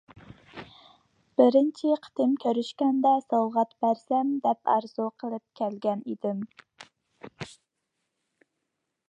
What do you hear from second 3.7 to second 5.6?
بەرسەم دەپ ئارزۇ قىلىپ